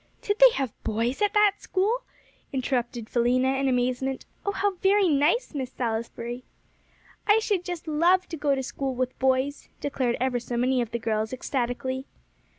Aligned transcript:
"Did 0.23 0.39
they 0.39 0.49
have 0.55 0.73
boys 0.83 1.21
at 1.21 1.35
that 1.35 1.57
school?" 1.61 2.01
interrupted 2.51 3.05
Philena, 3.07 3.59
in 3.59 3.67
amazement. 3.67 4.25
"Oh, 4.43 4.51
how 4.51 4.71
very 4.77 5.07
nice, 5.07 5.53
Miss 5.53 5.71
Salisbury!" 5.71 6.43
"I 7.27 7.37
should 7.37 7.63
just 7.63 7.87
love 7.87 8.27
to 8.29 8.35
go 8.35 8.55
to 8.55 8.63
school 8.63 8.95
with 8.95 9.19
boys," 9.19 9.69
declared 9.79 10.17
ever 10.19 10.39
so 10.39 10.57
many 10.57 10.81
of 10.81 10.89
the 10.89 10.97
girls 10.97 11.33
ecstatically. 11.33 12.07